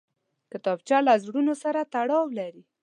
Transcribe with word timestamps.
کتابچه 0.51 0.97
له 1.07 1.13
زړونو 1.23 1.53
سره 1.63 1.81
تړاو 1.93 2.25
لري 2.39 2.63